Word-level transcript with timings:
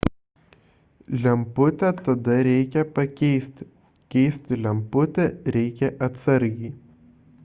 lemputę 1.25 1.91
tada 2.07 2.37
reikia 2.47 2.85
pakeisti 2.95 3.67
keisti 4.15 4.59
lemputę 4.63 5.29
reikia 5.57 5.93
atsargiai 6.09 6.73